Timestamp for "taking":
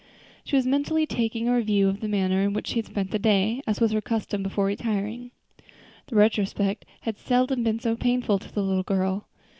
1.05-1.47